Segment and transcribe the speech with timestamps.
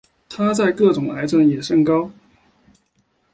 [0.27, 2.11] 它在各种癌症中也升高。